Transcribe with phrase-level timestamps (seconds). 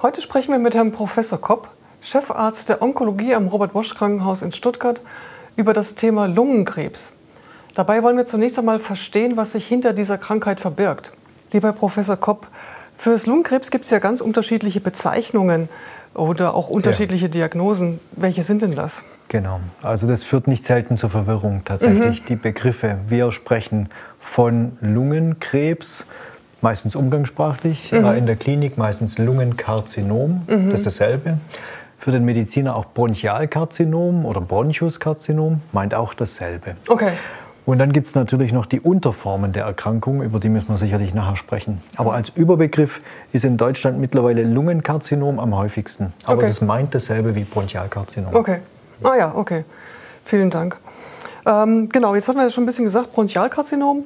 [0.00, 1.66] Heute sprechen wir mit Herrn Professor Kopp,
[2.02, 5.00] Chefarzt der Onkologie am Robert-Bosch-Krankenhaus in Stuttgart,
[5.56, 7.14] über das Thema Lungenkrebs.
[7.74, 11.10] Dabei wollen wir zunächst einmal verstehen, was sich hinter dieser Krankheit verbirgt.
[11.50, 12.46] Lieber Professor Kopp,
[12.96, 15.68] für das Lungenkrebs gibt es ja ganz unterschiedliche Bezeichnungen
[16.14, 17.32] oder auch unterschiedliche ja.
[17.32, 17.98] Diagnosen.
[18.12, 19.02] Welche sind denn das?
[19.26, 22.22] Genau, also das führt nicht selten zur Verwirrung tatsächlich.
[22.22, 22.26] Mhm.
[22.26, 23.88] Die Begriffe, wir sprechen
[24.20, 26.06] von Lungenkrebs,
[26.60, 28.06] meistens umgangssprachlich, mhm.
[28.16, 30.70] in der Klinik meistens Lungenkarzinom, mhm.
[30.70, 31.38] das ist dasselbe.
[31.98, 36.76] Für den Mediziner auch Bronchialkarzinom oder Bronchuskarzinom, meint auch dasselbe.
[36.88, 37.12] Okay.
[37.66, 41.12] Und dann gibt es natürlich noch die Unterformen der Erkrankung, über die müssen wir sicherlich
[41.12, 41.82] nachher sprechen.
[41.96, 42.98] Aber als Überbegriff
[43.32, 46.14] ist in Deutschland mittlerweile Lungenkarzinom am häufigsten.
[46.24, 46.46] Aber okay.
[46.46, 48.34] das meint dasselbe wie Bronchialkarzinom.
[48.34, 48.60] Okay.
[49.02, 49.64] Ah ja, okay.
[50.24, 50.78] Vielen Dank.
[51.44, 54.04] Ähm, genau, jetzt hatten wir ja schon ein bisschen gesagt, Bronchialkarzinom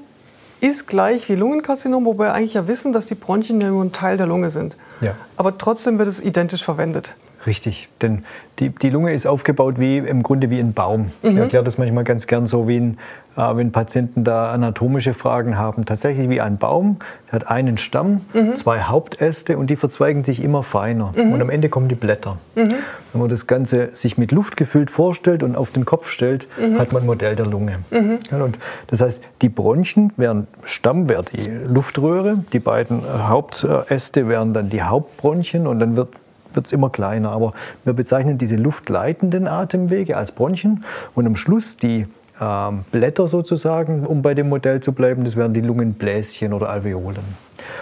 [0.63, 3.91] ist gleich wie Lungenkarzinom, wobei wir eigentlich ja wissen, dass die Bronchien ja nur ein
[3.91, 4.77] Teil der Lunge sind.
[5.01, 5.17] Ja.
[5.37, 7.17] Aber trotzdem wird es identisch verwendet.
[7.47, 8.25] Richtig, denn
[8.59, 11.11] die, die Lunge ist aufgebaut wie im Grunde wie ein Baum.
[11.23, 11.31] Mhm.
[11.31, 12.99] Ich erkläre das manchmal ganz gern so, wie ein,
[13.37, 15.85] äh, wenn Patienten da anatomische Fragen haben.
[15.85, 18.55] Tatsächlich wie ein Baum, der hat einen Stamm, mhm.
[18.55, 21.13] zwei Hauptäste und die verzweigen sich immer feiner.
[21.17, 21.33] Mhm.
[21.33, 22.37] Und am Ende kommen die Blätter.
[22.55, 22.75] Mhm.
[23.13, 26.79] Wenn man das Ganze sich mit Luft gefüllt vorstellt und auf den Kopf stellt, mhm.
[26.79, 27.79] hat man ein Modell der Lunge.
[27.91, 28.19] Mhm.
[28.41, 34.69] Und das heißt, die Bronchien wären Stamm, wäre die Luftröhre, die beiden Hauptäste wären dann
[34.69, 36.11] die Hauptbronchien und dann wird
[36.55, 37.31] wird es immer kleiner.
[37.31, 37.53] Aber
[37.85, 42.07] wir bezeichnen diese luftleitenden Atemwege als Bronchien und am Schluss die
[42.41, 47.23] ähm, Blätter sozusagen, um bei dem Modell zu bleiben, das wären die Lungenbläschen oder Alveolen.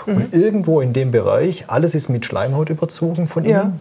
[0.06, 0.16] Mhm.
[0.16, 3.72] Und irgendwo in dem Bereich, alles ist mit Schleimhaut überzogen von innen, ja.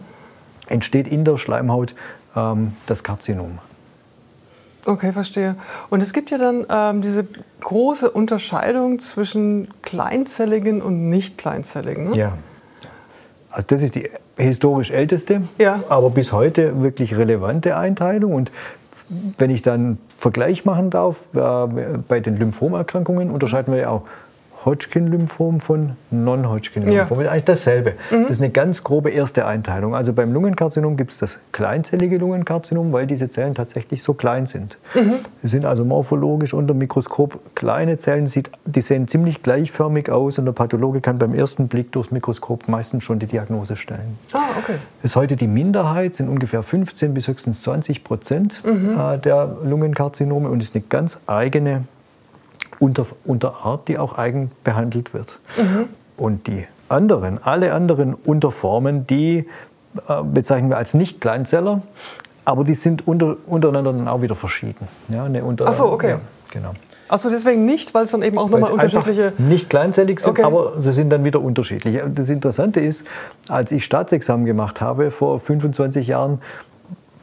[0.68, 1.94] entsteht in der Schleimhaut
[2.36, 3.58] ähm, das Karzinom.
[4.86, 5.56] Okay, verstehe.
[5.90, 7.26] Und es gibt ja dann ähm, diese
[7.60, 12.10] große Unterscheidung zwischen kleinzelligen und nicht kleinzelligen.
[12.10, 12.16] Ne?
[12.16, 12.38] Ja.
[13.50, 14.08] Also das ist die
[14.40, 15.82] historisch älteste, ja.
[15.88, 18.32] aber bis heute wirklich relevante Einteilung.
[18.32, 18.50] Und
[19.38, 21.38] wenn ich dann Vergleich machen darf, äh,
[22.08, 24.02] bei den Lymphomerkrankungen unterscheiden wir ja auch
[24.64, 27.18] Hodgkin-Lymphom von Non-Hodgkin-Lymphom.
[27.18, 27.24] Ja.
[27.24, 27.92] Ist eigentlich dasselbe.
[28.10, 28.22] Mhm.
[28.22, 29.94] Das ist eine ganz grobe erste Einteilung.
[29.94, 34.76] Also beim Lungenkarzinom gibt es das kleinzellige Lungenkarzinom, weil diese Zellen tatsächlich so klein sind.
[34.94, 35.20] Mhm.
[35.42, 38.30] Sie sind also morphologisch unter dem Mikroskop kleine Zellen,
[38.66, 43.04] die sehen ziemlich gleichförmig aus und der Pathologe kann beim ersten Blick durchs Mikroskop meistens
[43.04, 44.18] schon die Diagnose stellen.
[44.32, 44.74] Ah, okay.
[45.02, 48.90] Das ist heute die Minderheit, sind ungefähr 15 bis höchstens 20 Prozent mhm.
[48.98, 51.84] Äh, der Lungenkarzinome und ist eine ganz eigene
[52.80, 55.38] unter, unter Art, die auch eigen behandelt wird.
[55.56, 55.88] Mhm.
[56.16, 59.46] Und die anderen, alle anderen Unterformen, die
[60.08, 61.82] äh, bezeichnen wir als Nicht-Kleinzeller,
[62.44, 64.88] aber die sind unter, untereinander dann auch wieder verschieden.
[65.08, 66.10] Ja, eine unter, Ach so, okay.
[66.10, 66.20] Ja,
[66.50, 66.72] genau.
[67.10, 69.32] Achso, deswegen nicht, weil es dann eben auch nochmal unterschiedliche.
[69.38, 70.44] Nicht kleinzellig sind, okay.
[70.44, 72.00] aber sie sind dann wieder unterschiedlich.
[72.14, 73.04] Das Interessante ist,
[73.48, 76.40] als ich Staatsexamen gemacht habe vor 25 Jahren,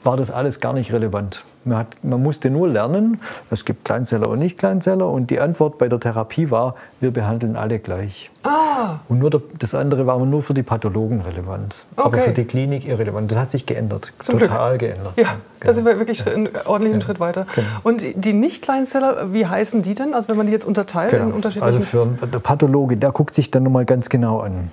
[0.04, 1.44] war das alles gar nicht relevant.
[1.66, 3.20] Man, hat, man, musste nur lernen,
[3.52, 5.08] es gibt Kleinzeller und Nicht-Kleinzeller.
[5.08, 8.32] Und die Antwort bei der Therapie war, wir behandeln alle gleich.
[8.44, 9.00] Ah.
[9.10, 12.06] Und nur das andere war nur für die Pathologen relevant, okay.
[12.06, 13.30] aber für die Klinik irrelevant.
[13.32, 14.92] Das hat sich geändert, Zum total Glück.
[14.92, 15.14] geändert.
[15.18, 15.36] Ja, genau.
[15.60, 16.32] da sind wir wirklich ja.
[16.32, 17.06] einen ordentlichen ja.
[17.06, 17.46] Schritt weiter.
[17.54, 17.68] Genau.
[17.84, 20.14] Und die Nicht-Kleinzeller, wie heißen die denn?
[20.14, 21.26] Also wenn man die jetzt unterteilt genau.
[21.26, 21.66] in unterschiedlichen...
[21.66, 24.72] Also für einen Pathologe, der guckt sich dann nochmal ganz genau an.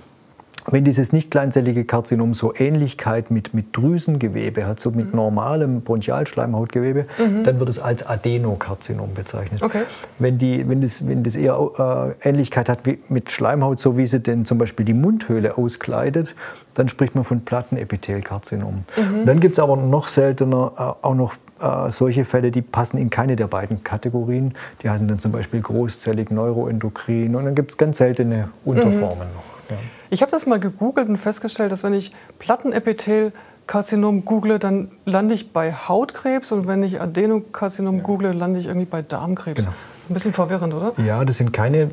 [0.67, 5.15] Wenn dieses nicht kleinzellige Karzinom so Ähnlichkeit mit, mit Drüsengewebe hat, so mit mhm.
[5.15, 7.43] normalem Bronchialschleimhautgewebe, mhm.
[7.43, 9.61] dann wird es als Adenokarzinom bezeichnet.
[9.61, 9.83] Okay.
[10.17, 14.07] Wenn, die, wenn, das, wenn das eher äh, Ähnlichkeit hat wie mit Schleimhaut, so wie
[14.07, 16.35] sie denn zum Beispiel die Mundhöhle auskleidet,
[16.73, 18.85] dann spricht man von Plattenepithelkarzinom.
[18.97, 19.25] Mhm.
[19.25, 23.09] Dann gibt es aber noch seltener äh, auch noch äh, solche Fälle, die passen in
[23.09, 24.55] keine der beiden Kategorien.
[24.83, 29.33] Die heißen dann zum Beispiel großzellig neuroendokrin und dann gibt es ganz seltene Unterformen mhm.
[29.35, 29.69] noch.
[29.69, 29.77] Ja.
[30.15, 35.51] Ich habe das mal gegoogelt und festgestellt, dass wenn ich Plattenepithelkarzinom google, dann lande ich
[35.51, 38.01] bei Hautkrebs und wenn ich Adenokarzinom ja.
[38.01, 39.65] google, lande ich irgendwie bei Darmkrebs.
[39.65, 39.75] Genau.
[40.07, 40.93] Ein bisschen verwirrend, oder?
[41.03, 41.87] Ja, das sind keine äh,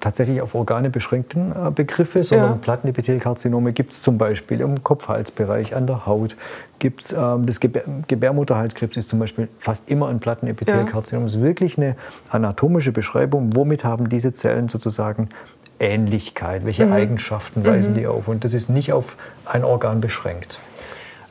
[0.00, 2.58] tatsächlich auf Organe beschränkten äh, Begriffe, sondern ja.
[2.60, 6.36] Plattenepithelkarzinome gibt es zum Beispiel im Kopf-Hals-Bereich, an der Haut.
[6.78, 11.22] Gibt's, äh, das Gebär Gebärmutterhalskrebs ist zum Beispiel fast immer ein Plattenepithelkarzinom.
[11.22, 11.26] Ja.
[11.26, 11.96] Das ist wirklich eine
[12.28, 15.30] anatomische Beschreibung, womit haben diese Zellen sozusagen
[15.82, 16.92] Ähnlichkeit, welche mhm.
[16.92, 17.98] Eigenschaften weisen mhm.
[17.98, 18.28] die auf.
[18.28, 20.58] Und das ist nicht auf ein Organ beschränkt.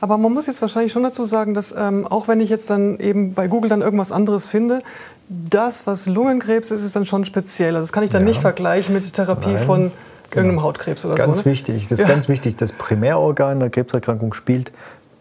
[0.00, 2.98] Aber man muss jetzt wahrscheinlich schon dazu sagen, dass ähm, auch wenn ich jetzt dann
[2.98, 4.80] eben bei Google dann irgendwas anderes finde,
[5.28, 7.76] das, was Lungenkrebs ist, ist dann schon speziell.
[7.76, 8.28] Also das kann ich dann ja.
[8.28, 9.58] nicht vergleichen mit Therapie Nein.
[9.58, 9.92] von genau.
[10.34, 11.44] irgendeinem Hautkrebs oder ganz so.
[11.44, 11.52] Ganz ne?
[11.52, 12.08] wichtig, das ist ja.
[12.08, 12.56] ganz wichtig.
[12.56, 14.72] Das Primärorgan der Krebserkrankung spielt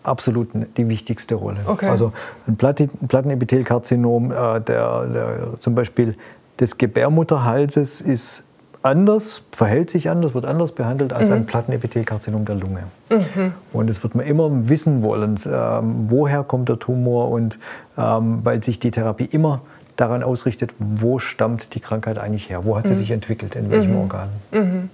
[0.04, 1.60] absolut die wichtigste Rolle.
[1.68, 1.88] Okay.
[1.88, 2.12] Also
[2.48, 6.16] ein Plattenepithelkarzinom, äh, der, der, zum Beispiel
[6.60, 8.46] des Gebärmutterhalses ist
[8.84, 11.36] anders, verhält sich anders, wird anders behandelt als mhm.
[11.36, 12.84] ein Plattenepithelkarzinom der Lunge.
[13.10, 13.54] Mhm.
[13.74, 17.60] Und das wird man immer wissen wollen, ähm, woher kommt der Tumor und
[17.98, 19.62] ähm, weil sich die Therapie immer
[19.98, 22.98] daran ausrichtet, wo stammt die Krankheit eigentlich her, wo hat sie mhm.
[22.98, 24.02] sich entwickelt, in welchem mhm.
[24.02, 24.30] Organ.
[24.52, 24.90] Mhm.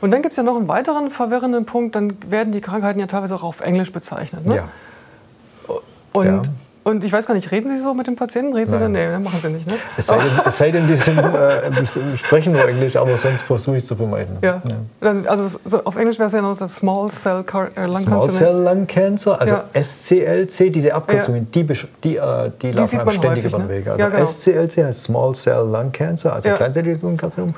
[0.00, 3.06] Und dann gibt es ja noch einen weiteren verwirrenden Punkt, dann werden die Krankheiten ja
[3.06, 4.46] teilweise auch auf Englisch bezeichnet.
[4.46, 4.56] Ne?
[4.56, 4.68] Ja.
[6.12, 6.42] Und ja.
[6.88, 8.54] Und ich weiß gar nicht, reden Sie so mit dem Patienten?
[8.54, 8.92] Reden Sie dann?
[8.92, 9.66] Nee, dann machen Sie nicht.
[9.66, 9.74] Ne?
[9.98, 13.76] Es, sei denn, es sei denn, die sind, äh, sprechen nur Englisch, aber sonst versuche
[13.76, 14.38] ich es zu vermeiden.
[14.40, 14.62] Ja.
[14.64, 15.12] ja.
[15.26, 17.44] Also so auf Englisch wäre es ja noch das Small Cell
[17.76, 18.06] äh, Lung Cancer.
[18.06, 19.82] Small Cell Lung Cancer, also ja.
[19.82, 23.86] SCLC, diese Abkürzungen, die, die, äh, die, die laufen einem ständig über den Weg.
[23.86, 24.26] Also genau.
[24.26, 26.56] SCLC heißt Small Cell Lung Cancer, also ja.
[26.56, 27.54] kleinzelliges Lungenkarzinom.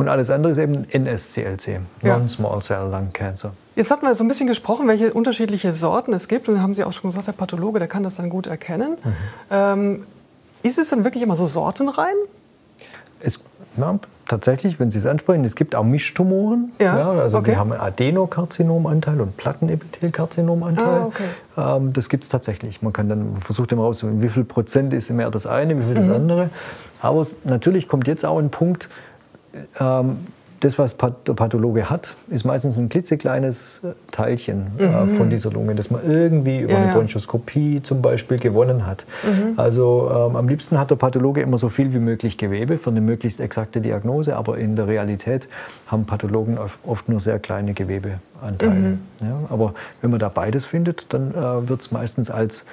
[0.00, 3.52] Und alles andere ist eben NSCLC, Non-Small Cell Lung Cancer.
[3.76, 6.48] Jetzt hatten wir so ein bisschen gesprochen, welche unterschiedliche Sorten es gibt.
[6.48, 8.96] Und haben Sie auch schon gesagt, der Pathologe, der kann das dann gut erkennen.
[9.04, 9.12] Mhm.
[9.50, 10.06] Ähm,
[10.62, 12.14] ist es dann wirklich immer so sortenrein?
[13.22, 13.44] Es,
[13.76, 16.72] ja, tatsächlich, wenn Sie es ansprechen, es gibt auch Mischtumoren.
[16.78, 17.48] Ja, ja also okay.
[17.48, 20.86] wir haben einen Adenokarzinomanteil und Plattenepithelkarzinomanteil.
[20.86, 21.76] Ah, okay.
[21.76, 22.80] ähm, das gibt es tatsächlich.
[22.80, 25.94] Man kann dann versucht immer rauszufinden, wie viel Prozent ist mehr das eine, wie viel
[25.94, 26.14] das mhm.
[26.14, 26.50] andere.
[27.02, 28.88] Aber es, natürlich kommt jetzt auch ein Punkt,
[30.60, 35.16] das, was der Pathologe hat, ist meistens ein klitzekleines äh, Teilchen äh, mhm.
[35.16, 39.06] von dieser Lunge, das man irgendwie über ja, eine Bronchoskopie zum Beispiel gewonnen hat.
[39.24, 39.58] Mhm.
[39.58, 43.00] Also ähm, am liebsten hat der Pathologe immer so viel wie möglich Gewebe für eine
[43.00, 45.48] möglichst exakte Diagnose, aber in der Realität
[45.86, 48.74] haben Pathologen oft nur sehr kleine Gewebeanteile.
[48.74, 48.98] Mhm.
[49.22, 52.66] Ja, aber wenn man da beides findet, dann äh, wird es meistens als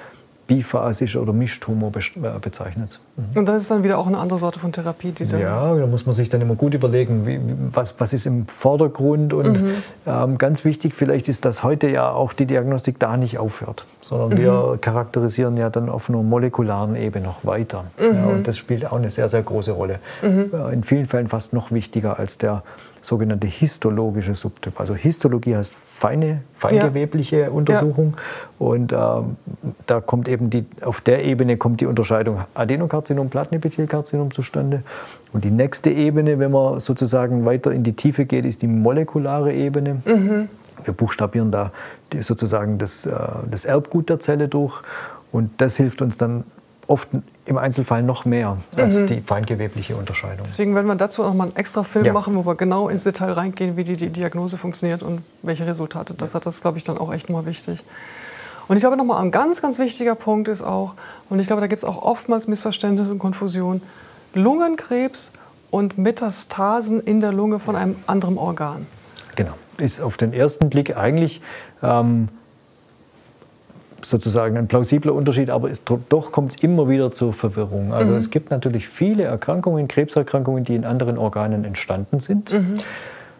[0.48, 2.98] biphasisch oder Mischtumor äh, bezeichnet.
[3.16, 3.38] Mhm.
[3.38, 5.86] Und das ist dann wieder auch eine andere Sorte von Therapie, die dann Ja, da
[5.86, 7.38] muss man sich dann immer gut überlegen, wie,
[7.72, 9.34] was, was ist im Vordergrund.
[9.34, 9.74] Und mhm.
[10.06, 14.30] ähm, ganz wichtig vielleicht ist, dass heute ja auch die Diagnostik da nicht aufhört, sondern
[14.30, 14.42] mhm.
[14.42, 17.84] wir charakterisieren ja dann auf einer molekularen Ebene noch weiter.
[18.00, 18.28] Ja, mhm.
[18.28, 19.98] und das spielt auch eine sehr, sehr große Rolle.
[20.22, 20.50] Mhm.
[20.52, 22.62] Äh, in vielen Fällen fast noch wichtiger als der
[23.00, 24.78] sogenannte histologische Subtyp.
[24.80, 27.50] Also Histologie heißt feine, feingewebliche ja.
[27.50, 28.14] Untersuchung.
[28.16, 28.66] Ja.
[28.66, 29.36] Und ähm,
[29.86, 34.82] da kommt eben die, auf der Ebene kommt die Unterscheidung Adenokarzinom, Plattenepithelkarzinom zustande.
[35.32, 39.52] Und die nächste Ebene, wenn man sozusagen weiter in die Tiefe geht, ist die molekulare
[39.52, 40.02] Ebene.
[40.04, 40.48] Mhm.
[40.84, 41.72] Wir buchstabieren da
[42.20, 43.12] sozusagen das, äh,
[43.50, 44.80] das Erbgut der Zelle durch.
[45.32, 46.44] Und das hilft uns dann
[46.88, 47.08] oft
[47.44, 49.06] im Einzelfall noch mehr als mhm.
[49.06, 50.46] die feingewebliche Unterscheidung.
[50.46, 52.12] Deswegen werden wir dazu noch mal einen extra Film ja.
[52.12, 56.14] machen, wo wir genau ins Detail reingehen, wie die, die Diagnose funktioniert und welche Resultate
[56.14, 56.36] das ja.
[56.36, 56.46] hat.
[56.46, 57.84] Das ist, glaube ich, dann auch echt mal wichtig.
[58.68, 60.94] Und ich glaube, noch mal ein ganz, ganz wichtiger Punkt ist auch,
[61.30, 63.82] und ich glaube, da gibt es auch oftmals Missverständnisse und Konfusion,
[64.34, 65.30] Lungenkrebs
[65.70, 68.86] und Metastasen in der Lunge von einem anderen Organ.
[69.36, 69.52] Genau.
[69.78, 71.40] Ist auf den ersten Blick eigentlich
[71.82, 72.28] ähm,
[74.04, 77.92] sozusagen ein plausibler Unterschied, aber es, doch kommt es immer wieder zur Verwirrung.
[77.92, 78.18] Also mhm.
[78.18, 82.52] es gibt natürlich viele Erkrankungen, Krebserkrankungen, die in anderen Organen entstanden sind.
[82.52, 82.74] Mhm.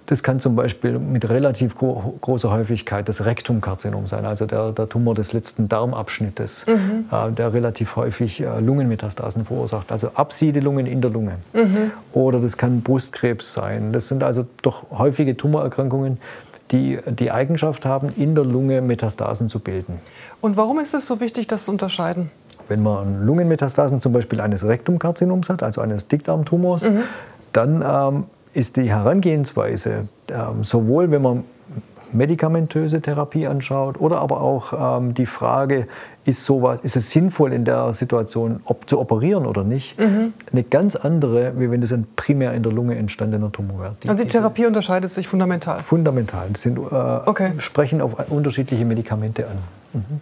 [0.08, 5.14] Das kann zum Beispiel mit relativ großer Häufigkeit das Rektumkarzinom sein, also der, der Tumor
[5.14, 7.04] des letzten Darmabschnittes, mhm.
[7.12, 11.32] äh, der relativ häufig äh, Lungenmetastasen verursacht, also Absiedelungen in der Lunge.
[11.52, 11.90] Mhm.
[12.14, 13.92] Oder das kann Brustkrebs sein.
[13.92, 16.16] Das sind also doch häufige Tumorerkrankungen,
[16.70, 20.00] die die Eigenschaft haben, in der Lunge Metastasen zu bilden.
[20.40, 22.30] Und warum ist es so wichtig, das zu unterscheiden?
[22.68, 27.02] Wenn man Lungenmetastasen zum Beispiel eines Rektumkarzinoms hat, also eines Dickdarmtumors, mhm.
[27.52, 31.44] dann ähm, ist die Herangehensweise ähm, sowohl, wenn man
[32.12, 35.86] medikamentöse Therapie anschaut oder aber auch ähm, die Frage,
[36.28, 40.34] ist, sowas, ist es sinnvoll in der Situation ob, zu operieren oder nicht, mhm.
[40.52, 43.96] eine ganz andere, wie wenn das ein primär in der Lunge entstandener Tumor wäre.
[44.02, 45.80] Die, also die Therapie unterscheidet sich fundamental?
[45.80, 46.48] Fundamental.
[46.52, 47.52] Das sind, äh, okay.
[47.58, 49.58] sprechen auf unterschiedliche Medikamente an.
[49.94, 50.20] Mhm.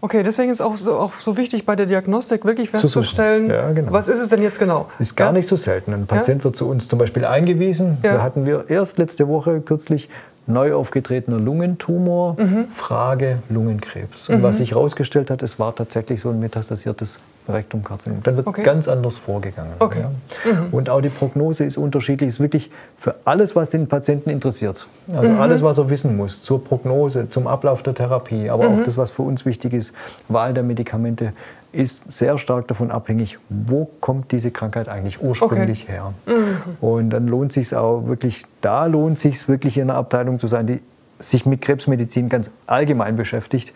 [0.00, 3.90] Okay, deswegen ist auch so, auch so wichtig bei der Diagnostik wirklich festzustellen, ja, genau.
[3.90, 4.90] was ist es denn jetzt genau?
[4.98, 5.32] Ist gar ja?
[5.32, 5.94] nicht so selten.
[5.94, 6.44] Ein Patient ja?
[6.44, 7.96] wird zu uns zum Beispiel eingewiesen.
[8.02, 10.10] Da hatten wir erst letzte Woche kürzlich
[10.46, 12.66] neu aufgetretener Lungentumor, mhm.
[12.74, 14.28] Frage Lungenkrebs.
[14.28, 14.42] Und mhm.
[14.42, 18.22] was sich herausgestellt hat, es war tatsächlich so ein metastasiertes Rektumkarzinom.
[18.22, 18.62] Dann wird okay.
[18.62, 19.72] ganz anders vorgegangen.
[19.78, 20.00] Okay.
[20.44, 20.52] Ja.
[20.52, 20.68] Mhm.
[20.72, 22.28] Und auch die Prognose ist unterschiedlich.
[22.28, 24.86] Es ist wirklich für alles, was den Patienten interessiert.
[25.14, 25.40] Also mhm.
[25.40, 28.84] alles, was er wissen muss zur Prognose, zum Ablauf der Therapie, aber auch mhm.
[28.84, 29.94] das, was für uns wichtig ist,
[30.28, 31.32] Wahl der Medikamente,
[31.74, 35.92] ist sehr stark davon abhängig, wo kommt diese Krankheit eigentlich ursprünglich okay.
[35.92, 36.14] her.
[36.26, 36.58] Mhm.
[36.80, 40.66] Und dann lohnt sich auch wirklich, da lohnt sich wirklich in einer Abteilung zu sein,
[40.66, 40.80] die
[41.20, 43.72] sich mit Krebsmedizin ganz allgemein beschäftigt.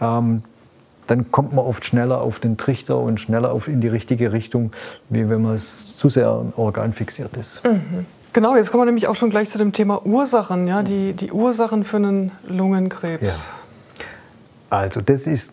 [0.00, 0.42] Ähm,
[1.06, 4.72] dann kommt man oft schneller auf den Trichter und schneller auf in die richtige Richtung,
[5.08, 7.64] wie wenn man es zu sehr organfixiert ist.
[7.64, 8.06] Mhm.
[8.32, 11.32] Genau, jetzt kommen wir nämlich auch schon gleich zu dem Thema Ursachen, ja, die, die
[11.32, 13.22] Ursachen für einen Lungenkrebs.
[13.22, 13.98] Ja.
[14.70, 15.52] Also das ist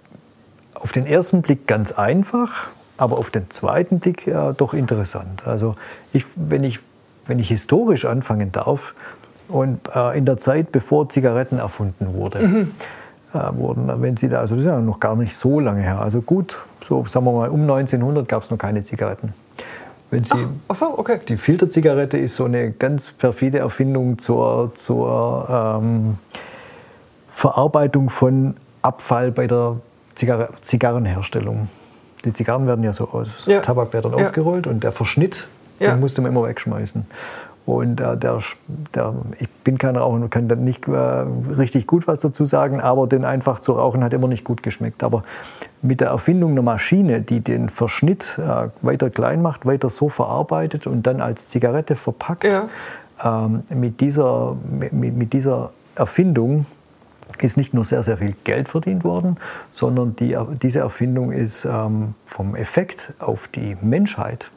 [0.80, 2.68] auf den ersten Blick ganz einfach,
[2.98, 5.44] aber auf den zweiten Blick ja, doch interessant.
[5.46, 5.76] Also
[6.14, 6.80] ich, wenn ich
[7.26, 8.94] wenn ich historisch anfangen darf,
[9.50, 12.72] und äh, in der Zeit, bevor Zigaretten erfunden wurde, mhm.
[13.34, 16.00] äh, wurden, wenn Sie da, also das ist ja noch gar nicht so lange her,
[16.00, 19.34] also gut, so sagen wir mal, um 1900 gab es noch keine Zigaretten.
[20.12, 21.20] Wenn Sie, ach, ach so, okay.
[21.28, 26.18] Die Filterzigarette ist so eine ganz perfide Erfindung zur, zur ähm,
[27.34, 29.78] Verarbeitung von Abfall bei der
[30.20, 31.70] Zigarre Zigarrenherstellung.
[32.26, 33.62] Die Zigarren werden ja so aus ja.
[33.62, 34.26] Tabakblättern ja.
[34.26, 35.48] aufgerollt und der Verschnitt,
[35.80, 35.92] ja.
[35.92, 37.06] den musste man immer wegschmeißen.
[37.66, 38.40] Und äh, der,
[38.94, 42.82] der, ich bin kein Raucher und kann da nicht äh, richtig gut was dazu sagen,
[42.82, 45.04] aber den einfach zu rauchen hat immer nicht gut geschmeckt.
[45.04, 45.24] Aber
[45.82, 50.86] mit der Erfindung einer Maschine, die den Verschnitt äh, weiter klein macht, weiter so verarbeitet
[50.86, 52.68] und dann als Zigarette verpackt, ja.
[53.24, 56.66] ähm, mit, dieser, mit, mit dieser Erfindung
[57.38, 59.38] ist nicht nur sehr, sehr viel Geld verdient worden,
[59.72, 64.50] sondern die, diese Erfindung ist ähm, vom Effekt auf die Menschheit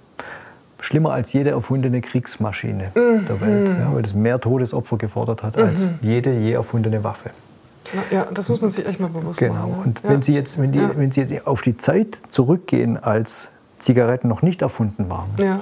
[0.80, 3.26] schlimmer als jede erfundene Kriegsmaschine mhm.
[3.26, 5.62] der Welt, ja, weil es mehr Todesopfer gefordert hat mhm.
[5.62, 7.30] als jede je erfundene Waffe.
[8.10, 9.54] Ja, das muss man sich echt mal bewusst genau.
[9.54, 9.70] machen.
[9.70, 9.82] Genau.
[9.84, 10.10] Und ja.
[10.10, 10.90] wenn, Sie jetzt, wenn, die, ja.
[10.96, 15.60] wenn Sie jetzt auf die Zeit zurückgehen, als Zigaretten noch nicht erfunden waren, ja.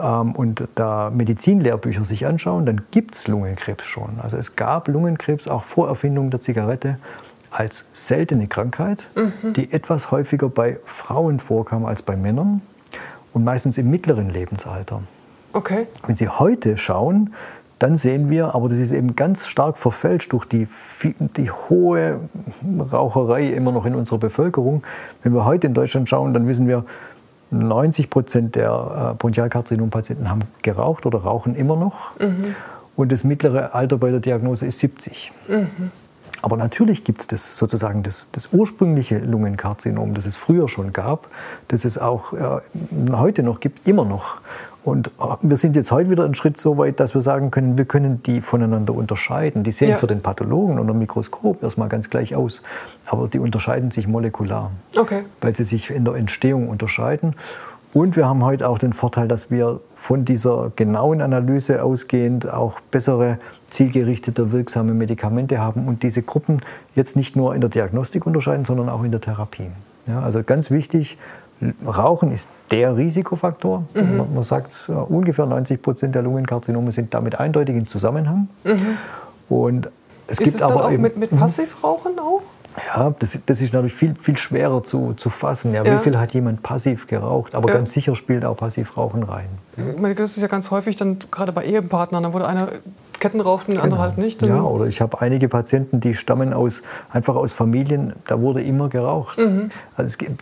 [0.00, 4.18] Ähm, und da Medizinlehrbücher sich anschauen, dann gibt es Lungenkrebs schon.
[4.22, 6.98] Also es gab Lungenkrebs auch vor Erfindung der Zigarette
[7.50, 9.52] als seltene Krankheit, mhm.
[9.52, 12.62] die etwas häufiger bei Frauen vorkam als bei Männern
[13.32, 15.02] und meistens im mittleren Lebensalter.
[15.52, 15.86] Okay.
[16.06, 17.34] Wenn Sie heute schauen,
[17.78, 20.68] dann sehen wir, aber das ist eben ganz stark verfälscht durch die,
[21.36, 22.20] die hohe
[22.92, 24.84] Raucherei immer noch in unserer Bevölkerung.
[25.22, 26.84] Wenn wir heute in Deutschland schauen, dann wissen wir,
[27.52, 32.18] 90 Prozent der äh, Bronchialkarzinom-Patienten haben geraucht oder rauchen immer noch.
[32.18, 32.54] Mhm.
[32.96, 35.32] Und das mittlere Alter bei der Diagnose ist 70.
[35.48, 35.90] Mhm.
[36.42, 41.28] Aber natürlich gibt es das sozusagen das, das, ursprüngliche Lungenkarzinom, das es früher schon gab,
[41.68, 42.60] das es auch äh,
[43.12, 44.40] heute noch gibt, immer noch.
[44.84, 45.10] Und äh,
[45.42, 48.22] wir sind jetzt heute wieder einen Schritt so weit, dass wir sagen können, wir können
[48.22, 49.64] die voneinander unterscheiden.
[49.64, 49.96] Die sehen ja.
[49.96, 52.62] für den Pathologen unter dem Mikroskop erstmal ganz gleich aus,
[53.06, 55.24] aber die unterscheiden sich molekular, okay.
[55.40, 57.34] weil sie sich in der Entstehung unterscheiden.
[57.94, 62.80] Und wir haben heute auch den Vorteil, dass wir von dieser genauen Analyse ausgehend auch
[62.80, 66.62] bessere, zielgerichtete, wirksame Medikamente haben und diese Gruppen
[66.94, 69.70] jetzt nicht nur in der Diagnostik unterscheiden, sondern auch in der Therapie.
[70.06, 71.18] Ja, also ganz wichtig,
[71.86, 73.84] Rauchen ist der Risikofaktor.
[73.94, 74.16] Mhm.
[74.16, 78.48] Man, man, sagt, uh, ungefähr 90 Prozent der Lungenkarzinome sind damit eindeutig in Zusammenhang.
[78.64, 78.98] Mhm.
[79.48, 79.90] Und
[80.26, 81.38] es ist gibt es aber auch eben, mit, mit mhm.
[81.38, 82.42] Passivrauchen auch?
[82.94, 85.74] Ja, das, das, ist natürlich viel, viel schwerer zu, zu fassen.
[85.74, 85.98] Ja, ja.
[85.98, 87.54] Wie viel hat jemand passiv geraucht?
[87.54, 87.74] Aber ja.
[87.74, 89.48] ganz sicher spielt auch Passivrauchen rein.
[89.76, 92.68] Ich meine, das ist ja ganz häufig dann gerade bei Ehepartnern, da wurde einer
[93.20, 93.96] Ketten raucht und der genau.
[93.96, 94.42] andere halt nicht.
[94.42, 98.88] Ja, oder ich habe einige Patienten, die stammen aus, einfach aus Familien, da wurde immer
[98.88, 99.38] geraucht.
[99.38, 99.70] Mhm.
[99.96, 100.40] Also es gibt,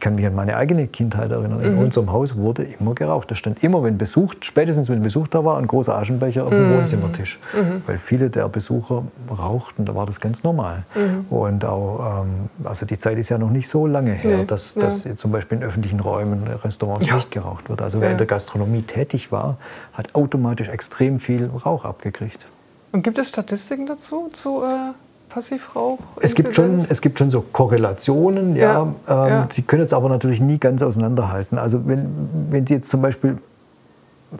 [0.00, 1.58] ich kann mich an meine eigene Kindheit erinnern.
[1.58, 1.64] Mhm.
[1.64, 3.30] In unserem Haus wurde immer geraucht.
[3.30, 6.70] Da stand immer, wenn Besuch, spätestens wenn Besuch da war, ein großer Aschenbecher auf dem
[6.70, 6.78] mhm.
[6.78, 7.38] Wohnzimmertisch.
[7.52, 7.82] Mhm.
[7.86, 10.84] Weil viele der Besucher rauchten, da war das ganz normal.
[10.94, 11.26] Mhm.
[11.28, 14.44] Und auch, ähm, also die Zeit ist ja noch nicht so lange her, nee.
[14.46, 14.84] dass, ja.
[14.84, 17.16] dass zum Beispiel in öffentlichen Räumen, Restaurants ja.
[17.16, 17.82] nicht geraucht wird.
[17.82, 18.12] Also wer ja.
[18.12, 19.58] in der Gastronomie tätig war,
[19.92, 22.46] hat automatisch extrem viel Rauch abgekriegt.
[22.92, 24.94] Und gibt es Statistiken dazu, zu äh
[25.30, 25.98] Passivrauch?
[26.20, 28.72] Es gibt, schon, es gibt schon so Korrelationen, ja.
[29.06, 29.48] ja, ähm, ja.
[29.50, 31.56] Sie können jetzt aber natürlich nie ganz auseinanderhalten.
[31.58, 32.08] Also wenn,
[32.50, 33.38] wenn Sie jetzt zum Beispiel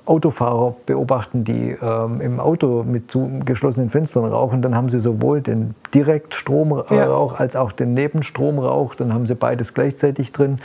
[0.06, 5.40] Autofahrer beobachten, die ähm, im Auto mit zu geschlossenen Fenstern rauchen, dann haben sie sowohl
[5.40, 7.36] den Direktstromrauch ja.
[7.36, 10.60] als auch den Nebenstromrauch, dann haben sie beides gleichzeitig drin.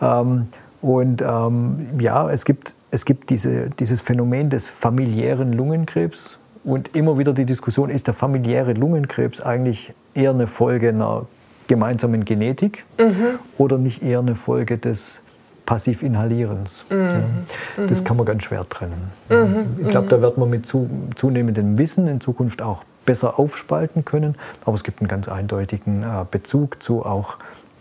[0.00, 0.48] Ähm,
[0.80, 7.18] und ähm, ja, es gibt, es gibt diese, dieses Phänomen des familiären Lungenkrebs, und immer
[7.18, 11.26] wieder die Diskussion, ist der familiäre Lungenkrebs eigentlich eher eine Folge einer
[11.66, 13.38] gemeinsamen Genetik mhm.
[13.56, 15.20] oder nicht eher eine Folge des
[15.66, 16.84] Passivinhalierens?
[16.90, 16.96] Mhm.
[17.76, 18.04] Ja, das mhm.
[18.04, 19.10] kann man ganz schwer trennen.
[19.28, 19.84] Mhm.
[19.84, 24.34] Ich glaube, da wird man mit zu, zunehmendem Wissen in Zukunft auch besser aufspalten können,
[24.64, 27.36] aber es gibt einen ganz eindeutigen äh, Bezug zu auch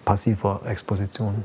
[0.06, 1.44] passiver Exposition.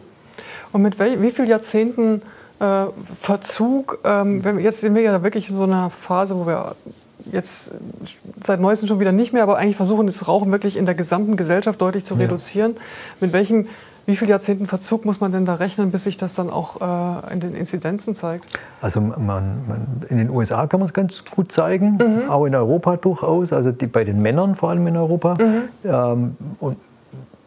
[0.72, 2.22] Und mit wie vielen Jahrzehnten
[2.60, 2.84] äh,
[3.20, 6.76] Verzug, ähm, jetzt sind wir ja wirklich in so einer Phase, wo wir
[7.32, 7.72] jetzt
[8.40, 11.36] seit neuestem schon wieder nicht mehr, aber eigentlich versuchen, das Rauchen wirklich in der gesamten
[11.36, 12.20] Gesellschaft deutlich zu ja.
[12.20, 12.76] reduzieren.
[13.20, 13.66] Mit welchem,
[14.06, 17.32] wie viele Jahrzehnten Verzug muss man denn da rechnen, bis sich das dann auch äh,
[17.32, 18.58] in den Inzidenzen zeigt?
[18.80, 22.30] Also man, man, in den USA kann man es ganz gut zeigen, mhm.
[22.30, 25.36] auch in Europa durchaus, also die, bei den Männern vor allem in Europa.
[25.38, 25.62] Mhm.
[25.84, 26.76] Ähm, und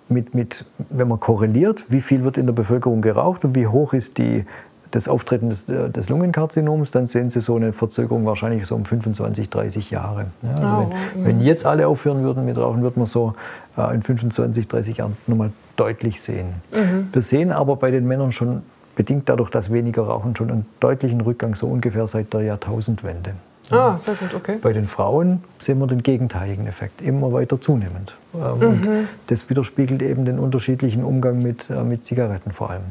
[0.09, 3.93] mit, mit, wenn man korreliert, wie viel wird in der Bevölkerung geraucht und wie hoch
[3.93, 4.45] ist die
[4.91, 8.85] das Auftreten des, äh, des, Lungenkarzinoms, dann sehen Sie so eine Verzögerung wahrscheinlich so um
[8.85, 10.27] 25, 30 Jahre.
[10.41, 13.33] Ja, also oh, wenn, wenn, jetzt alle aufhören würden mit Rauchen, würde man so
[13.77, 16.47] äh, in 25, 30 Jahren nochmal deutlich sehen.
[16.73, 17.09] Mhm.
[17.11, 18.63] Wir sehen aber bei den Männern schon
[18.95, 23.33] bedingt dadurch, dass weniger rauchen, schon einen deutlichen Rückgang, so ungefähr seit der Jahrtausendwende.
[23.69, 24.57] Ah, sehr gut, okay.
[24.61, 28.15] Bei den Frauen sehen wir den gegenteiligen Effekt, immer weiter zunehmend.
[28.33, 28.65] Ähm, mhm.
[28.65, 32.83] Und das widerspiegelt eben den unterschiedlichen Umgang mit, äh, mit Zigaretten vor allem.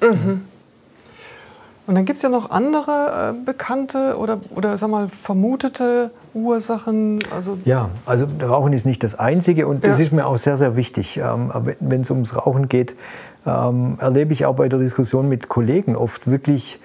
[0.00, 0.42] Mhm.
[1.90, 7.18] Und dann gibt es ja noch andere äh, bekannte oder, oder sag mal, vermutete Ursachen.
[7.34, 10.04] Also ja, also Rauchen ist nicht das Einzige und das ja.
[10.04, 11.16] ist mir auch sehr, sehr wichtig.
[11.16, 12.94] Ähm, Wenn es ums Rauchen geht,
[13.44, 16.78] ähm, erlebe ich auch bei der Diskussion mit Kollegen oft wirklich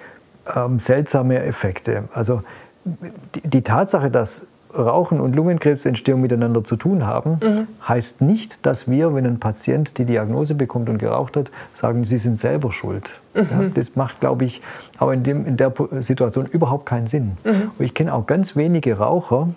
[0.56, 2.08] ähm, seltsame Effekte.
[2.12, 2.42] Also
[2.84, 7.66] die, die Tatsache, dass Rauchen und Lungenkrebsentstehung miteinander zu tun haben, mhm.
[7.86, 12.18] heißt nicht, dass wir, wenn ein Patient die Diagnose bekommt und geraucht hat, sagen, sie
[12.18, 13.14] sind selber schuld.
[13.34, 13.40] Mhm.
[13.50, 14.62] Ja, das macht, glaube ich,
[14.98, 17.32] auch in, dem, in der Situation überhaupt keinen Sinn.
[17.44, 17.70] Mhm.
[17.78, 19.48] Und ich kenne auch ganz wenige Raucher,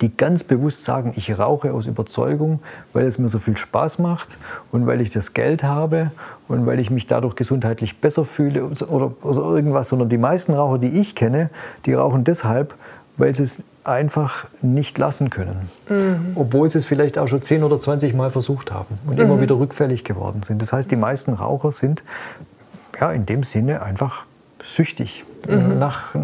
[0.00, 2.60] die ganz bewusst sagen, ich rauche aus Überzeugung,
[2.92, 4.36] weil es mir so viel Spaß macht
[4.70, 6.10] und weil ich das Geld habe
[6.48, 10.78] und weil ich mich dadurch gesundheitlich besser fühle oder, oder irgendwas, sondern die meisten Raucher,
[10.78, 11.50] die ich kenne,
[11.86, 12.74] die rauchen deshalb,
[13.16, 15.70] weil sie es einfach nicht lassen können.
[15.88, 16.32] Mhm.
[16.34, 19.20] Obwohl sie es vielleicht auch schon 10 oder 20 Mal versucht haben und mhm.
[19.22, 20.60] immer wieder rückfällig geworden sind.
[20.60, 22.02] Das heißt, die meisten Raucher sind
[23.00, 24.24] ja, in dem Sinne einfach
[24.64, 25.24] süchtig.
[25.48, 25.78] Mhm.
[25.78, 26.14] Nach,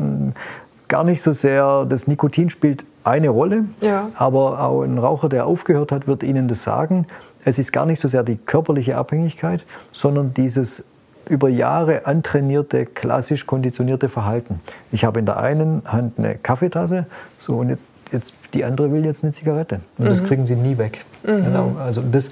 [0.89, 4.11] gar nicht so sehr, das Nikotin spielt eine Rolle, ja.
[4.15, 7.07] aber auch ein Raucher, der aufgehört hat, wird Ihnen das sagen.
[7.45, 10.85] Es ist gar nicht so sehr die körperliche Abhängigkeit, sondern dieses
[11.29, 14.61] über Jahre antrainierte, klassisch konditionierte Verhalten.
[14.91, 17.07] Ich habe in der einen Hand eine Kaffeetasse,
[17.39, 19.81] so und jetzt, jetzt die andere will jetzt eine Zigarette.
[19.99, 20.09] Und mhm.
[20.11, 21.05] das kriegen sie nie weg.
[21.25, 21.45] Mhm.
[21.45, 21.77] Genau.
[21.85, 22.31] Also das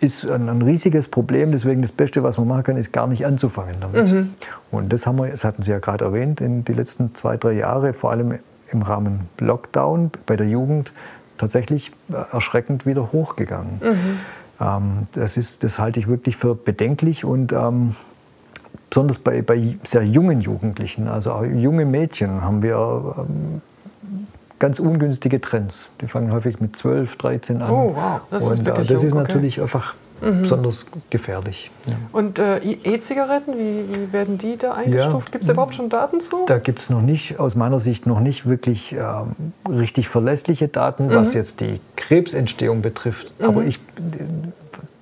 [0.00, 1.52] ist ein, ein, riesiges Problem.
[1.52, 4.10] Deswegen das Beste, was man machen kann, ist gar nicht anzufangen damit.
[4.10, 4.34] Mhm.
[4.70, 7.52] Und das haben wir, das hatten Sie ja gerade erwähnt, in die letzten zwei, drei
[7.52, 8.38] Jahre, vor allem
[8.72, 10.92] im Rahmen Lockdown bei der Jugend,
[11.38, 11.92] tatsächlich
[12.32, 13.80] erschreckend wieder hochgegangen.
[14.60, 17.94] Ähm, das, ist, das halte ich wirklich für bedenklich und ähm,
[18.90, 23.62] besonders bei, bei sehr jungen Jugendlichen, also auch junge Mädchen, haben wir ähm,
[24.58, 25.88] ganz ungünstige Trends.
[26.00, 27.70] Die fangen häufig mit 12, 13 an.
[27.70, 28.20] Oh, wow.
[28.30, 29.62] Das und, ist, äh, das ist natürlich okay.
[29.62, 30.42] einfach mhm.
[30.42, 31.70] besonders gefährlich.
[31.86, 31.94] Ja.
[32.12, 35.28] Und äh, E-Zigaretten, wie, wie, werden die da eingestuft?
[35.28, 36.44] Ja, gibt es überhaupt schon Daten zu?
[36.46, 41.06] Da gibt es noch nicht, aus meiner Sicht noch nicht wirklich ähm, richtig verlässliche Daten,
[41.06, 41.14] mhm.
[41.14, 43.32] was jetzt die Krebsentstehung betrifft.
[43.40, 43.46] Mhm.
[43.46, 43.78] Aber ich,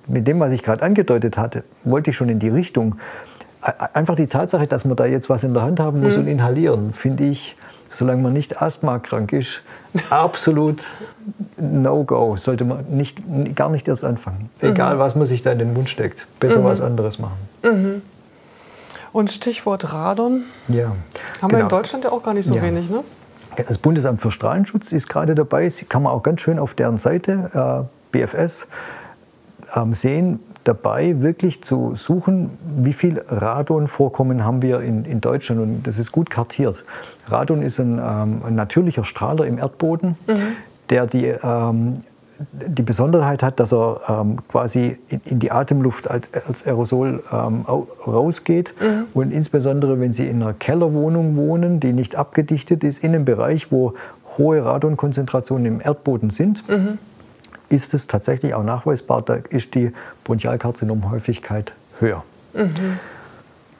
[0.09, 2.95] mit dem, was ich gerade angedeutet hatte, wollte ich schon in die Richtung.
[3.93, 6.21] Einfach die Tatsache, dass man da jetzt was in der Hand haben muss mhm.
[6.21, 7.57] und inhalieren, finde ich,
[7.91, 9.61] solange man nicht asthmakrank ist,
[10.09, 10.85] absolut
[11.57, 12.37] No-Go.
[12.37, 13.21] Sollte man nicht,
[13.55, 14.49] gar nicht erst anfangen.
[14.61, 14.99] Egal, mhm.
[14.99, 16.27] was man sich da in den Mund steckt.
[16.39, 16.65] Besser mhm.
[16.65, 17.37] was anderes machen.
[17.63, 18.01] Mhm.
[19.11, 20.43] Und Stichwort Radon.
[20.67, 20.85] Ja.
[20.85, 21.41] Haben genau.
[21.41, 21.67] wir in genau.
[21.67, 22.61] Deutschland ja auch gar nicht so ja.
[22.61, 23.03] wenig, ne?
[23.67, 25.67] Das Bundesamt für Strahlenschutz ist gerade dabei.
[25.69, 28.67] Sie kann man auch ganz schön auf deren Seite, äh, BFS,
[29.73, 35.61] äh, sehen, dabei, wirklich zu suchen, wie viel Radonvorkommen haben wir in, in Deutschland.
[35.61, 36.83] Und das ist gut kartiert.
[37.27, 40.55] Radon ist ein, ähm, ein natürlicher Strahler im Erdboden, mhm.
[40.89, 42.03] der die, ähm,
[42.51, 47.65] die Besonderheit hat, dass er ähm, quasi in, in, die Atemluft als, als Aerosol ähm,
[48.05, 48.73] rausgeht.
[48.79, 49.05] Mhm.
[49.13, 53.71] Und insbesondere, wenn Sie in einer Kellerwohnung wohnen, die nicht abgedichtet ist, in einem Bereich,
[53.71, 53.93] wo
[54.37, 56.97] hohe Radonkonzentrationen im Erdboden sind, mhm.
[57.69, 59.91] Ist es tatsächlich auch nachweisbar, da ist die
[60.23, 62.23] Bronchialkarzinomhäufigkeit höher.
[62.53, 62.99] Mhm.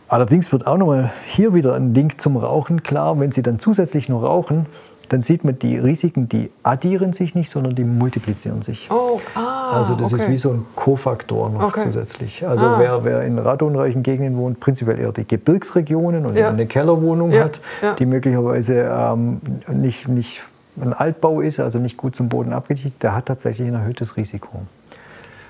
[0.07, 3.19] Allerdings wird auch nochmal hier wieder ein Link zum Rauchen klar.
[3.19, 4.65] Wenn Sie dann zusätzlich noch rauchen,
[5.09, 8.89] dann sieht man, die Risiken, die addieren sich nicht, sondern die multiplizieren sich.
[8.91, 10.23] Oh, ah, also das okay.
[10.23, 11.81] ist wie so ein Kofaktor noch okay.
[11.85, 12.47] zusätzlich.
[12.47, 12.75] Also ah.
[12.79, 16.49] wer, wer, in radonreichen Gegenden wohnt, prinzipiell eher die Gebirgsregionen und ja.
[16.49, 17.45] eine Kellerwohnung ja.
[17.45, 17.93] hat, ja.
[17.93, 20.41] die möglicherweise ähm, nicht, nicht
[20.81, 24.61] ein Altbau ist, also nicht gut zum Boden abgedichtet, der hat tatsächlich ein erhöhtes Risiko.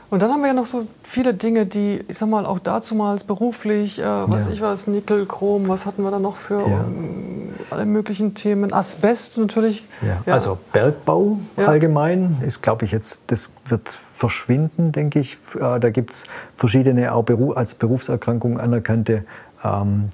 [0.10, 3.24] Und dann haben wir ja noch so viele Dinge, die, ich sag mal, auch dazumals
[3.24, 4.52] beruflich, äh, was ja.
[4.52, 6.80] ich weiß, Nickel, Chrom, was hatten wir da noch für ja.
[6.80, 8.74] um, alle möglichen Themen?
[8.74, 9.88] Asbest natürlich.
[10.02, 10.34] Ja.
[10.34, 15.38] Also Bergbau allgemein ist, glaube ich, jetzt, das wird verschwinden, denke ich.
[15.56, 16.24] Äh, da gibt es
[16.58, 19.26] verschiedene, auch Beruf, als Berufserkrankung anerkannte
[19.64, 20.10] ähm,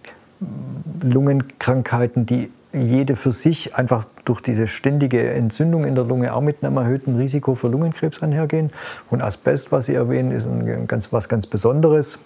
[1.02, 6.64] Lungenkrankheiten, die jede für sich einfach durch diese ständige Entzündung in der Lunge auch mit
[6.64, 8.72] einem erhöhten Risiko für Lungenkrebs einhergehen.
[9.10, 12.20] Und Asbest, was Sie erwähnen, ist ein ganz, was ganz Besonderes.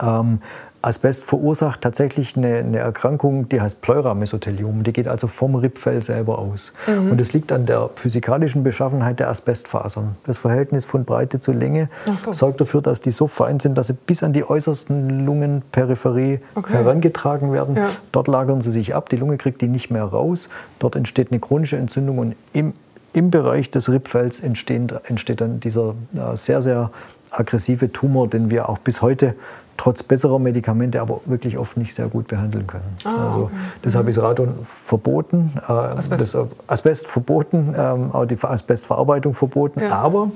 [0.00, 0.40] Ähm,
[0.82, 4.82] Asbest verursacht tatsächlich eine, eine, Erkrankung, die heißt Pleuramesothelium.
[4.82, 6.72] Die geht also vom Rippfell selber aus.
[6.88, 7.12] Mhm.
[7.12, 10.16] Und das liegt an der physikalischen Beschaffenheit der Asbestfasern.
[10.26, 12.32] Das Verhältnis von Breite zu Länge so.
[12.32, 16.72] sorgt dafür, dass die so fein sind, dass sie bis an die äußersten Lungenperipherie okay.
[16.72, 17.76] herangetragen werden.
[17.76, 17.90] Ja.
[18.10, 19.08] Dort lagern sie sich ab.
[19.08, 20.48] Die Lunge kriegt die nicht mehr raus.
[20.80, 22.74] Dort entsteht eine chronische Entzündung und im,
[23.12, 26.90] im Bereich des Rippfells entsteht, dann dieser äh, sehr, sehr
[27.30, 29.34] aggressive Tumor, den wir auch bis heute
[29.76, 32.96] trotz besserer Medikamente aber wirklich oft nicht sehr gut behandeln können.
[33.04, 33.54] Ah, also, okay.
[33.84, 36.34] Deshalb ist Radon verboten, äh, Asbest.
[36.34, 39.80] Das, Asbest verboten, ähm, auch die Asbestverarbeitung verboten.
[39.80, 39.90] Ja.
[39.92, 40.30] Aber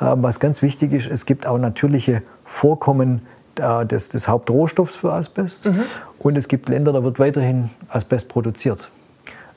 [0.00, 3.22] äh, was ganz wichtig ist, es gibt auch natürliche Vorkommen
[3.56, 5.66] äh, des, des, Hauptrohstoffs für Asbest.
[5.66, 5.82] Mhm.
[6.18, 8.88] Und es gibt Länder, da wird weiterhin Asbest produziert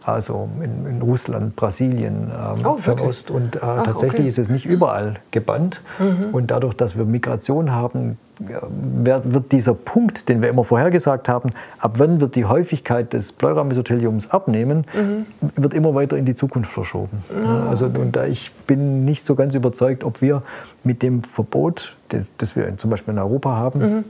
[0.07, 3.29] also in, in Russland, Brasilien, ähm, oh, Fernost.
[3.29, 4.27] Und äh, Ach, tatsächlich okay.
[4.29, 5.81] ist es nicht überall gebannt.
[5.99, 6.33] Mhm.
[6.33, 11.95] Und dadurch, dass wir Migration haben, wird dieser Punkt, den wir immer vorhergesagt haben, ab
[11.97, 15.25] wann wird die Häufigkeit des Pleuramesotheliums abnehmen, mhm.
[15.55, 17.23] wird immer weiter in die Zukunft verschoben.
[17.31, 17.99] Oh, also, okay.
[17.99, 20.43] und ich bin nicht so ganz überzeugt, ob wir
[20.83, 21.95] mit dem Verbot,
[22.37, 24.03] das wir zum Beispiel in Europa haben, mhm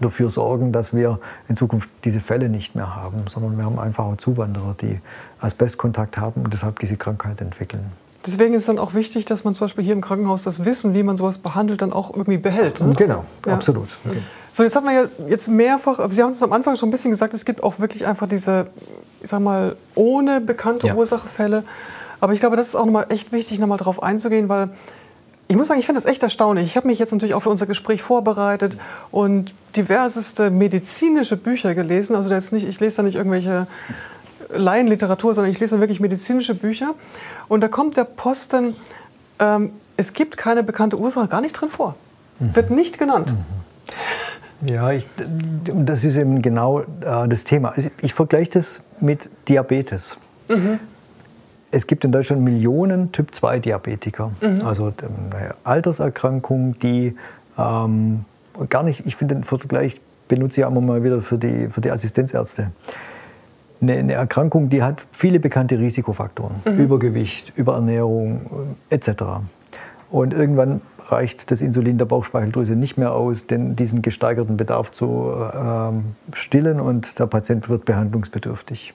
[0.00, 4.04] dafür sorgen, dass wir in Zukunft diese Fälle nicht mehr haben, sondern wir haben einfach
[4.04, 5.00] auch Zuwanderer, die
[5.40, 7.84] Asbestkontakt haben und deshalb diese Krankheit entwickeln.
[8.26, 10.92] Deswegen ist es dann auch wichtig, dass man zum Beispiel hier im Krankenhaus das Wissen,
[10.92, 12.80] wie man sowas behandelt, dann auch irgendwie behält.
[12.80, 12.92] Ne?
[12.94, 13.54] Genau, ja.
[13.54, 13.88] absolut.
[14.06, 14.18] Okay.
[14.52, 17.12] So, jetzt haben wir ja jetzt mehrfach, Sie haben es am Anfang schon ein bisschen
[17.12, 18.66] gesagt, es gibt auch wirklich einfach diese,
[19.22, 20.94] ich sag mal, ohne bekannte ja.
[20.94, 21.64] Ursachefälle.
[22.20, 24.70] Aber ich glaube, das ist auch nochmal echt wichtig, nochmal darauf einzugehen, weil
[25.48, 26.66] ich muss sagen, ich finde das echt erstaunlich.
[26.66, 28.76] Ich habe mich jetzt natürlich auch für unser Gespräch vorbereitet
[29.10, 32.14] und diverseste medizinische Bücher gelesen.
[32.14, 33.66] Also jetzt nicht, ich lese da nicht irgendwelche
[34.54, 36.94] Laienliteratur, sondern ich lese dann wirklich medizinische Bücher.
[37.48, 38.76] Und da kommt der Posten,
[39.38, 41.94] ähm, es gibt keine bekannte Ursache, gar nicht drin vor.
[42.38, 42.56] Mhm.
[42.56, 43.32] Wird nicht genannt.
[43.32, 44.68] Mhm.
[44.68, 45.06] Ja, ich,
[45.64, 47.72] das ist eben genau äh, das Thema.
[47.76, 50.16] Ich, ich vergleiche das mit Diabetes.
[50.48, 50.78] Mhm
[51.70, 54.62] es gibt in Deutschland Millionen Typ-2-Diabetiker, mhm.
[54.64, 54.92] also
[55.32, 57.16] eine Alterserkrankung, die
[57.56, 58.24] ähm,
[58.68, 61.80] gar nicht, ich finde den Vergleich benutze ich auch immer mal wieder für die, für
[61.80, 62.70] die Assistenzärzte.
[63.82, 66.78] Eine, eine Erkrankung, die hat viele bekannte Risikofaktoren, mhm.
[66.78, 69.10] Übergewicht, Überernährung etc.
[70.10, 75.32] Und irgendwann reicht das Insulin der Bauchspeicheldrüse nicht mehr aus, denn diesen gesteigerten Bedarf zu
[75.34, 78.94] äh, stillen und der Patient wird behandlungsbedürftig.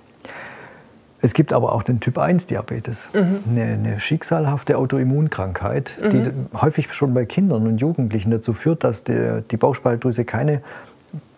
[1.22, 3.40] Es gibt aber auch den Typ 1 Diabetes, mhm.
[3.50, 6.10] eine, eine, schicksalhafte Autoimmunkrankheit, mhm.
[6.12, 10.62] die häufig schon bei Kindern und Jugendlichen dazu führt, dass die, die Bauchspeicheldrüse keine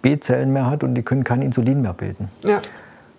[0.01, 2.29] B-Zellen mehr hat und die können kein Insulin mehr bilden.
[2.43, 2.61] Ja.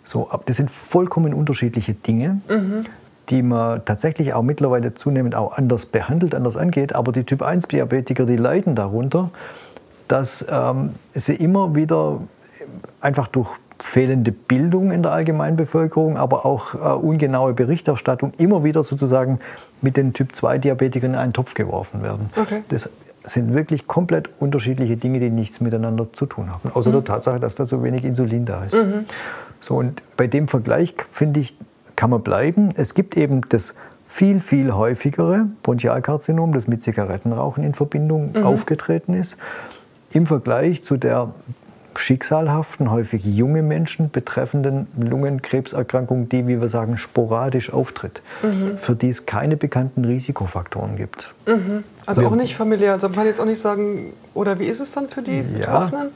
[0.09, 2.87] So, das sind vollkommen unterschiedliche Dinge, mhm.
[3.29, 6.94] die man tatsächlich auch mittlerweile zunehmend auch anders behandelt, anders angeht.
[6.94, 9.29] Aber die Typ 1 Diabetiker, die leiden darunter,
[10.09, 12.23] dass ähm, sie immer wieder
[13.03, 19.40] einfach durch fehlende Bildung in der Allgemeinbevölkerung, aber auch äh, ungenaue Berichterstattung immer wieder sozusagen
[19.83, 22.31] mit den Typ-2-Diabetikern in einen Topf geworfen werden.
[22.35, 22.62] Okay.
[22.71, 22.88] Das
[23.27, 26.94] sind wirklich komplett unterschiedliche Dinge, die nichts miteinander zu tun haben, außer mhm.
[26.94, 28.75] der Tatsache, dass da so wenig Insulin da ist.
[28.75, 29.05] Mhm.
[29.61, 31.57] So, und bei dem Vergleich, finde ich,
[31.97, 32.71] kann man bleiben.
[32.77, 33.75] Es gibt eben das
[34.07, 38.44] viel, viel häufigere Bronchialkarzinom, das mit Zigarettenrauchen in Verbindung mhm.
[38.44, 39.37] aufgetreten ist,
[40.12, 41.33] im Vergleich zu der
[41.96, 48.79] schicksalhaften, häufig junge Menschen betreffenden Lungenkrebserkrankung, die, wie wir sagen, sporadisch auftritt, mhm.
[48.79, 51.33] für die es keine bekannten Risikofaktoren gibt.
[51.46, 51.85] Mhm.
[52.07, 52.92] Also wir, auch nicht familiär.
[52.92, 55.42] Also man kann jetzt auch nicht sagen, oder wie ist es dann für die ja,
[55.59, 56.11] Betroffenen?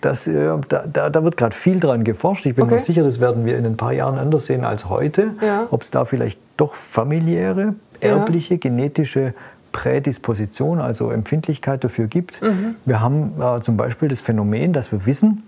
[0.00, 2.46] Das, äh, da, da, da, wird gerade viel dran geforscht.
[2.46, 2.74] Ich bin okay.
[2.74, 5.30] mir sicher, das werden wir in ein paar Jahren anders sehen als heute.
[5.40, 5.66] Ja.
[5.70, 8.60] Ob es da vielleicht doch familiäre, erbliche, ja.
[8.60, 9.34] genetische
[9.76, 12.40] Prädisposition, also Empfindlichkeit dafür gibt.
[12.40, 12.76] Mhm.
[12.86, 15.42] Wir haben äh, zum Beispiel das Phänomen, dass wir wissen,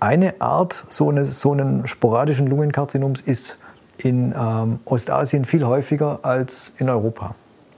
[0.00, 3.56] eine Art so eines so einen sporadischen Lungenkarzinoms ist
[3.96, 7.36] in ähm, Ostasien viel häufiger als in Europa.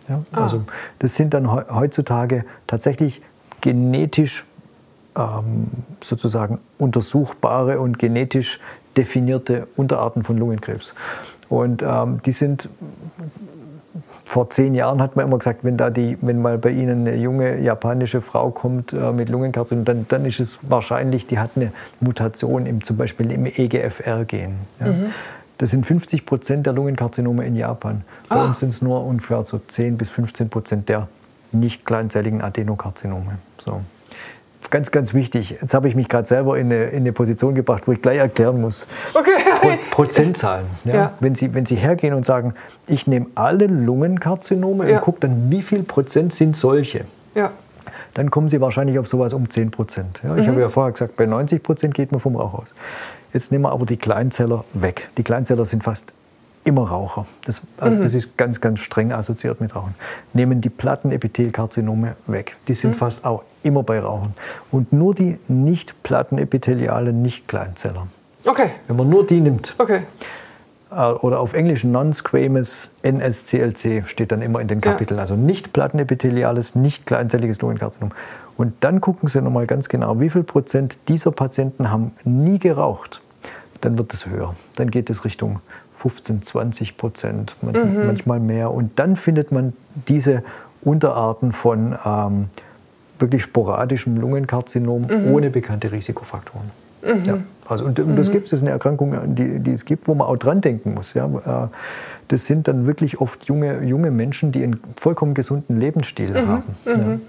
[0.08, 0.22] Ja?
[0.32, 0.44] Ah.
[0.44, 0.64] Also
[1.00, 3.20] das sind dann heutzutage tatsächlich
[3.60, 4.46] genetisch
[5.18, 5.68] ähm,
[6.02, 8.58] sozusagen untersuchbare und genetisch
[8.96, 10.94] definierte Unterarten von Lungenkrebs.
[11.50, 12.70] Und ähm, die sind
[14.30, 17.16] vor zehn Jahren hat man immer gesagt, wenn, da die, wenn mal bei Ihnen eine
[17.16, 21.72] junge japanische Frau kommt äh, mit Lungenkarzinom, dann, dann ist es wahrscheinlich, die hat eine
[21.98, 24.58] Mutation im, zum Beispiel im EGFR-Gen.
[24.78, 24.86] Ja.
[24.86, 25.06] Mhm.
[25.58, 28.04] Das sind 50 Prozent der Lungenkarzinome in Japan.
[28.28, 28.44] Bei ah.
[28.44, 31.08] uns sind es nur ungefähr so 10 bis 15 Prozent der
[31.50, 33.38] nicht kleinzelligen Adenokarzinome.
[33.58, 33.80] So
[34.70, 35.58] ganz, ganz wichtig.
[35.60, 38.18] Jetzt habe ich mich gerade selber in eine, in eine, Position gebracht, wo ich gleich
[38.18, 38.86] erklären muss.
[39.14, 39.30] Okay.
[39.60, 40.66] Pro, Prozentzahlen.
[40.84, 40.94] Ja?
[40.94, 41.12] Ja.
[41.20, 42.54] Wenn, Sie, wenn Sie hergehen und sagen,
[42.86, 44.96] ich nehme alle Lungenkarzinome ja.
[44.96, 47.04] und gucke dann, wie viel Prozent sind solche.
[47.34, 47.50] Ja.
[48.14, 50.20] Dann kommen Sie wahrscheinlich auf sowas um 10 Prozent.
[50.24, 50.46] Ich mhm.
[50.48, 52.74] habe ja vorher gesagt, bei 90 Prozent geht man vom Rauch aus.
[53.32, 55.08] Jetzt nehmen wir aber die Kleinzeller weg.
[55.16, 56.12] Die Kleinzeller sind fast
[56.64, 57.26] immer Raucher.
[57.44, 58.02] Das, also mhm.
[58.02, 59.94] das ist ganz, ganz streng assoziiert mit Rauchen.
[60.32, 62.56] Nehmen die Plattenepithelkarzinome weg.
[62.68, 62.98] Die sind mhm.
[62.98, 64.34] fast auch immer bei Rauchen.
[64.70, 68.06] Und nur die nicht plattenepithelialen Nicht-Kleinzeller.
[68.46, 68.70] Okay.
[68.86, 69.74] Wenn man nur die nimmt.
[69.78, 70.02] Okay.
[70.90, 75.18] äh, oder auf Englisch Non-Squamous NSCLC steht dann immer in den Kapiteln.
[75.18, 75.22] Ja.
[75.22, 78.12] Also nicht plattenepitheliales, nicht kleinzelliges Lungenkarzinom.
[78.56, 83.22] Und dann gucken Sie nochmal ganz genau, wie viel Prozent dieser Patienten haben nie geraucht.
[83.80, 84.54] Dann wird es höher.
[84.76, 85.60] Dann geht es Richtung
[85.96, 88.06] 15, 20 Prozent, mhm.
[88.06, 88.70] manchmal mehr.
[88.70, 89.74] Und dann findet man
[90.08, 90.42] diese
[90.82, 92.48] Unterarten von ähm,
[93.20, 95.32] wirklich sporadischem Lungenkarzinom mhm.
[95.32, 96.70] ohne bekannte Risikofaktoren.
[97.02, 97.24] Mhm.
[97.24, 98.32] Ja, also, und, und das mhm.
[98.32, 100.94] gibt es, das ist eine Erkrankung, die, die, es gibt, wo man auch dran denken
[100.94, 101.14] muss.
[101.14, 101.26] Ja.
[101.26, 101.68] Äh,
[102.28, 106.48] das sind dann wirklich oft junge, junge Menschen, die einen vollkommen gesunden Lebensstil mhm.
[106.48, 106.62] haben.
[106.84, 107.20] Mhm.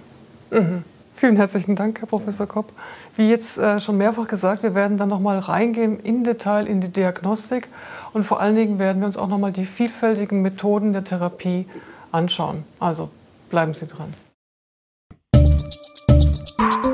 [0.52, 0.62] Ja.
[0.62, 0.84] Mhm.
[1.16, 2.72] Vielen herzlichen Dank, Herr Professor Kopp.
[3.16, 6.82] Wie jetzt äh, schon mehrfach gesagt, wir werden dann noch mal reingehen in Detail in
[6.82, 7.68] die Diagnostik
[8.14, 11.68] und vor allen Dingen werden wir uns auch noch mal die vielfältigen Methoden der Therapie
[12.12, 12.64] anschauen.
[12.80, 13.10] Also
[13.50, 14.14] bleiben Sie dran.
[16.62, 16.91] Thank you.